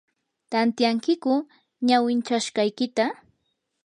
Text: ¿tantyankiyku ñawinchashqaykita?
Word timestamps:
¿tantyankiyku 0.51 1.33
ñawinchashqaykita? 1.87 3.05